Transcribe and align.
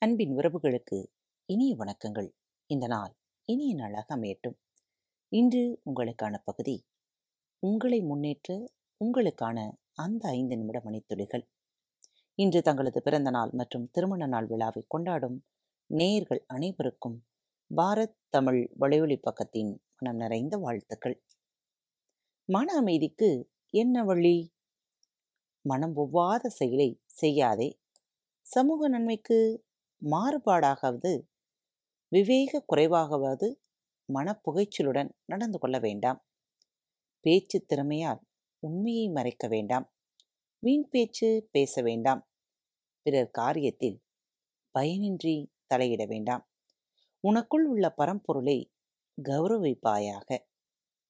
அன்பின் 0.00 0.36
உறவுகளுக்கு 0.36 1.06
இனிய 1.44 1.76
வணக்கங்கள். 1.76 2.30
இந்த 2.66 2.86
நாள் 2.86 3.16
இனிய 3.44 3.74
நாளாக 3.74 4.16
அமையட்டும். 4.16 4.54
இன்று 5.28 5.82
உங்களுக்கான 5.86 6.38
பகுதி 6.44 6.86
உங்களை 7.58 8.00
முன்னேற்ற 8.00 8.70
உங்களுக்கான 9.04 9.72
அந்த 9.92 10.28
ஐந்து 10.28 10.56
நிமிட 10.56 10.82
மணித்துளிகள். 10.84 11.48
இன்று 12.34 12.62
தங்களது 12.62 13.02
பிறந்த 13.02 13.30
நாள் 13.30 13.50
மற்றும் 13.52 13.90
திருமண 13.90 14.26
நாள் 14.26 14.46
விழாவை 14.46 14.84
கொண்டாடும் 14.88 15.44
நேயர்கள் 15.86 16.44
அனைவருக்கும் 16.46 17.26
பாரத் 17.76 18.16
தமிழ் 18.28 18.72
வலையொலி 18.80 19.22
பக்கத்தின் 19.22 19.78
மனம் 19.98 20.18
நிறைந்த 20.18 20.56
வாழ்த்துக்கள். 20.56 21.24
மன 22.44 22.74
அமைதிக்கு 22.74 23.50
என்ன 23.70 24.04
வழி? 24.04 24.54
மனம் 25.60 25.96
ஒவ்வாத 25.96 26.46
செயலை 26.46 27.02
செய்யாதே. 27.06 27.80
சமூக 28.42 28.88
நன்மைக்கு 28.88 29.66
மாறுபாடாகாவது 30.04 31.22
விவேக 32.08 32.60
குறைவாகவது 32.66 33.62
மனப்புகைச்சலுடன் 34.14 35.10
நடந்து 35.24 35.58
கொள்ள 35.58 35.78
வேண்டாம். 35.78 36.26
பேச்சு 37.20 37.66
திறமையால் 37.68 38.20
உண்மையை 38.58 39.08
மறைக்க 39.08 39.48
வேண்டாம். 39.48 39.94
வீண் 40.58 40.88
பேச்சு 40.88 41.48
பேச 41.50 41.82
வேண்டாம். 41.82 42.30
பிறர் 43.02 43.30
காரியத்தில் 43.38 43.98
பயனின்றி 44.78 45.46
தலையிட 45.74 46.06
வேண்டாம். 46.06 46.50
உனக்குள் 47.28 47.64
உள்ள 47.64 47.94
பரம்பொருளை 47.98 48.72
கௌரவிப்பாயாக. 49.28 50.38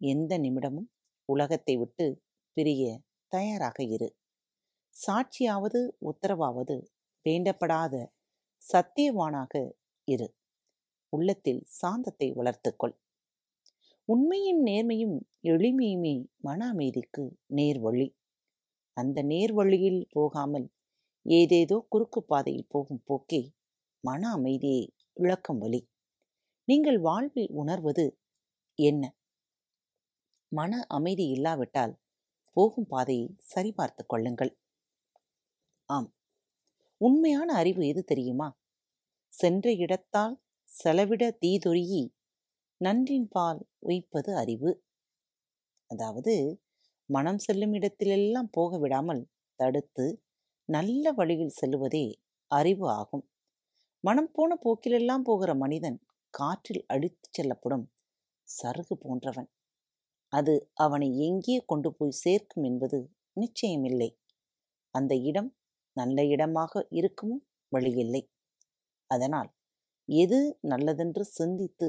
எந்த 0.00 0.38
நிமிடமும் 0.38 0.90
உலகத்தை 1.24 1.76
விட்டு 1.76 2.22
பிரிய 2.52 3.00
தயாராக 3.28 3.82
இரு. 3.84 4.16
சாட்சியாவது 4.94 5.80
உத்தரவாவது 6.00 6.86
வேண்டப்படாத 7.24 8.06
சத்தியவானாக 8.72 9.70
இரு. 10.04 10.34
உள்ளத்தில் 11.08 11.66
சாந்தத்தை 11.82 12.32
வளர்த்துக்கொள். 12.34 12.94
உண்மையும் 14.04 14.66
நேர்மையும் 14.66 15.16
எளிமையுமே 15.42 16.26
மன 16.36 16.68
அமைதிக்கு 16.68 17.36
நேர்வழி. 17.54 18.08
அந்த 18.92 19.22
நேர்வழியில் 19.22 20.06
போகாமல் 20.10 20.72
ஏதேதோ 21.26 21.86
குறுக்கு 21.88 22.22
பாதையில் 22.22 22.66
போகும் 22.68 23.02
போக்கே 23.04 23.52
மன 24.00 24.30
அமைதியை 24.30 24.94
இழக்கும் 25.12 25.58
வழி. 25.58 25.80
நீங்கள் 26.68 26.98
வாழ்வில் 26.98 27.50
உணர்வது 27.50 28.18
என்ன? 28.78 29.14
மன 30.52 30.84
அமைதி 30.88 31.26
இல்லாவிட்டால் 31.28 31.94
போகும் 32.52 32.86
பாதையை 32.86 33.36
சரிபார்த்து 33.54 34.02
கொள்ளுங்கள். 34.06 34.52
ஆம். 35.88 36.10
உண்மையான 37.00 37.48
அறிவு 37.54 37.82
எது 37.86 38.02
தெரியுமா? 38.04 38.48
சென்ற 39.32 39.72
இடத்தால் 39.74 40.34
செலவிட 40.70 41.24
தீதொருகி 41.42 42.02
நன்றின்பால் 42.80 43.60
உய்ப்பது 43.78 44.30
அறிவு. 44.36 44.70
அதாவது 45.90 46.34
மனம் 47.10 47.38
செல்லும் 47.38 47.72
இடத்திலெல்லாம் 47.72 48.50
போக 48.50 48.78
விடாமல் 48.78 49.22
தடுத்து 49.60 50.06
நல்ல 50.68 51.12
வழியில் 51.12 51.56
செல்லுவதே 51.60 52.06
அறிவு 52.50 52.86
ஆகும். 52.90 53.24
மனம் 54.04 54.30
போன 54.32 54.58
போக்கிலெல்லாம் 54.64 55.24
போகிற 55.24 55.50
மனிதன் 55.54 55.98
காற்றில் 56.34 56.84
அடித்துச் 56.86 57.34
செல்லப்படும் 57.34 57.84
சருகு 58.48 58.94
போன்றவன். 58.94 59.48
அது 60.32 60.54
அவனை 60.74 61.08
எங்கே 61.18 61.56
கொண்டு 61.66 61.90
போய் 61.94 62.20
சேர்க்கும் 62.22 62.62
என்பது 62.62 62.98
நிச்சயமில்லை. 63.36 64.10
அந்த 64.94 65.14
இடம் 65.30 65.50
நல்ல 65.96 66.24
இடமாக 66.24 66.86
இருக்கும்? 66.90 67.36
வழியில்லை. 67.68 68.22
அதனால் 69.10 69.50
எது 70.08 70.58
நல்லதென்று 70.60 71.24
சிந்தித்து 71.24 71.88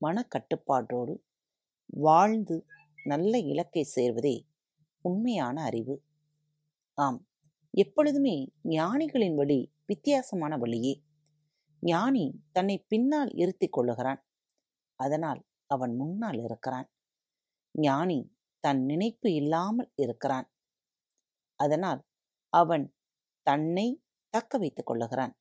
மனக்கட்டுப்பாட்டோடு 0.00 1.14
வாழ்ந்து 2.00 2.56
நல்ல 3.04 3.38
இலக்கை 3.38 3.82
சேர்வதே 3.96 4.36
உண்மையான 5.04 5.62
அறிவு. 5.62 5.94
ஆம் 6.98 7.20
எப்பொழுதுமே 7.74 8.36
ஞானிகளின் 8.68 9.34
வழி 9.34 9.60
வித்தியாசமான 9.86 10.56
வழியே. 10.56 10.94
ஞானி 11.82 12.24
தன்னை 12.52 12.76
பின்னால் 12.88 13.30
இருத்தி 13.34 13.68
கொள்ளுகிறான். 13.68 14.20
அதனால் 15.00 15.40
அவன் 15.66 15.96
முன்னால் 15.96 16.38
இருக்கிறான். 16.38 16.88
ஞானி 17.74 18.20
தன் 18.64 18.82
நினைப்பு 18.84 19.28
இல்லாமல் 19.34 19.90
இருக்கிறான். 19.94 20.48
அதனால் 21.60 22.00
அவன் 22.52 22.84
தன்னை 23.46 23.86
தக்க 24.34 24.58
வைத்துக் 24.58 24.90
கொள்ளுகிறான். 24.90 25.32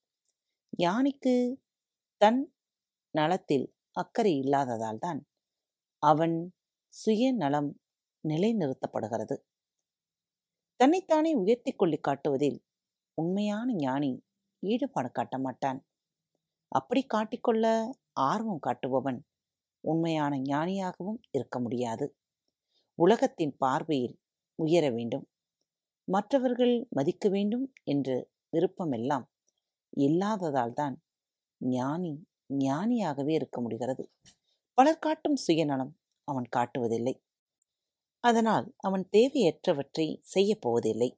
ஞானிக்கு 0.84 1.34
தன் 2.22 2.42
நலத்தில் 3.16 3.76
அக்கறை 3.92 4.38
இல்லாததால் 4.38 4.98
தான் 4.98 5.20
அவன் 6.04 6.36
சுயநலம் 6.94 7.70
நிலைநிறுத்தப்படுகிறது. 8.24 9.36
தன்னைத்தானே 10.80 11.34
உயர்த்தி 11.34 11.72
கொள்ளி 11.72 12.00
காட்டுவதில் 12.08 12.60
உண்மையான 13.18 13.74
ஞானி 13.74 14.12
ஈடுபாடு 14.64 15.12
காட்ட 15.12 15.38
மாட்டான். 15.38 15.80
அப்படி 16.72 17.02
காட்டிக்கொள்ள 17.14 17.66
ஆர்வம் 18.12 18.64
காட்டுபவன் 18.68 19.20
உண்மையான 19.84 20.34
ஞானியாகவும் 20.38 21.20
இருக்க 21.32 21.60
முடியாது. 21.60 22.06
உலகத்தின் 23.00 23.54
பார்வையில் 23.58 24.16
உயர 24.60 24.90
வேண்டும். 24.90 25.26
மற்றவர்கள் 26.10 26.88
மதிக்க 26.90 27.30
வேண்டும் 27.30 27.66
என்ற 27.84 28.10
விருப்பமெல்லாம் 28.54 29.26
இல்லாததால்தான் 29.98 30.96
ஞானி 31.62 32.14
ஞானியாகவே 32.58 33.34
இருக்க 33.34 33.62
முடிகிறது. 33.62 34.04
பலர் 34.78 35.00
காட்டும் 35.00 35.36
சுயநலம் 35.36 35.94
அவன் 36.28 36.48
காட்டுவதில்லை. 36.56 37.16
அதனால் 38.24 38.74
அவன் 38.78 39.04
தேவையற்றவற்றை 39.12 40.08
செய்யப் 40.24 40.62
போவதில்லை. 40.62 41.10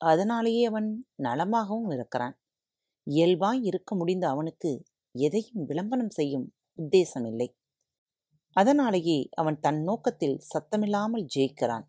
அதனாலேயே 0.00 0.64
அவன் 0.64 0.88
நலமாகவும் 1.22 1.92
இருக்கிறான். 1.92 2.36
இயல்பாய் 3.06 3.62
இருக்க 3.62 3.94
முடிந்த 3.94 4.24
அவனுக்கு 4.28 4.70
எதையும் 5.14 5.64
விளம்பரம் 5.64 6.10
செய்யும் 6.10 6.46
உத்தேசம் 6.78 7.26
இல்லை 7.26 7.48
அதனாலேயே 8.56 9.18
அவன் 9.32 9.58
தன் 9.60 9.82
நோக்கத்தில் 9.82 10.38
சத்தமில்லாமல் 10.52 11.26
ஜெயிக்கிறான். 11.34 11.86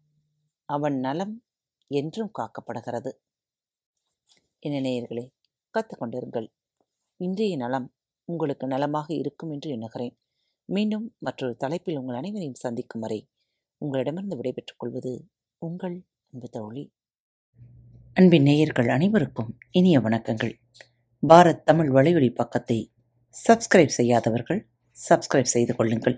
அவன் 0.70 0.98
நலம் 0.98 1.36
என்றும் 1.92 2.32
காக்கப்படுகிறது. 2.40 3.12
என்ன 4.60 4.80
கத்துக்கொண்டிருங்கள் 4.80 5.32
கற்றுக்கொண்டிருங்கள் 5.74 6.48
இன்றைய 7.18 7.56
நலம் 7.56 7.88
உங்களுக்கு 8.30 8.68
நலமாக 8.68 9.14
இருக்கும் 9.14 9.52
என்று 9.52 9.70
எண்ணுகிறேன். 9.70 10.16
மீண்டும் 10.66 11.16
மற்றொரு 11.18 11.56
தலைப்பில் 11.56 11.98
உங்கள் 11.98 12.16
அனைவரையும் 12.16 12.62
சந்திக்கும் 12.64 13.02
வரை 13.02 13.20
உங்களிடமிருந்து 13.78 14.36
விடைபெற்றுக் 14.36 14.80
கொள்வது 14.80 15.14
உங்கள் 15.58 15.98
அன்பு 16.32 16.50
தோழி. 16.50 16.84
அன்பின் 18.14 18.44
நேயர்கள் 18.44 18.90
அனைவருக்கும் 18.90 19.58
இனிய 19.72 20.00
வணக்கங்கள். 20.00 20.54
பாரத் 21.28 21.64
தமிழ் 21.64 21.92
வலையொலி 21.96 22.34
பக்கத்தை 22.34 22.80
சப்ஸ்கிரைப் 23.48 23.96
செய்யாதவர்கள் 23.98 24.62
சப்ஸ்கிரைப் 25.10 25.54
செய்து 25.56 25.76
கொள்ளுங்கள். 25.76 26.18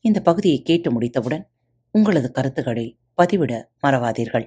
இந்த 0.00 0.20
பகுதியை 0.20 0.62
கேட்டு 0.62 0.90
முடித்தவுடன் 0.92 1.44
உங்களது 1.90 2.30
கருத்துக்களை 2.30 2.86
பதிவிட 3.22 3.52
மறவாதீர்கள். 3.82 4.46